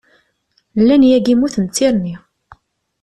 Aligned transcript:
Llan 0.79 1.03
yagi 1.09 1.33
mmuten 1.35 1.65
d 1.67 1.71
tirni. 1.75 2.15